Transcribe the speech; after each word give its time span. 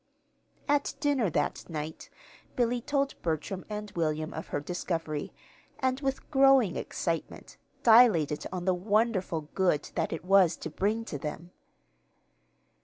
At 0.67 0.95
dinner 0.99 1.29
that 1.29 1.69
night 1.69 2.09
Billy 2.55 2.81
told 2.81 3.21
Bertram 3.21 3.63
and 3.69 3.91
William 3.91 4.33
of 4.33 4.47
her 4.47 4.59
discovery, 4.59 5.31
and, 5.79 5.99
with 6.01 6.27
growing 6.31 6.75
excitement, 6.75 7.57
dilated 7.83 8.47
on 8.51 8.65
the 8.65 8.73
wonderful 8.73 9.41
good 9.53 9.91
that 9.93 10.11
it 10.11 10.25
was 10.25 10.57
to 10.57 10.71
bring 10.71 11.05
to 11.05 11.19
them. 11.19 11.51